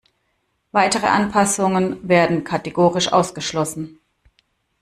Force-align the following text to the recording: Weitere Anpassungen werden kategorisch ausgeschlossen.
Weitere 0.71 1.05
Anpassungen 1.05 2.09
werden 2.09 2.43
kategorisch 2.43 3.13
ausgeschlossen. 3.13 3.99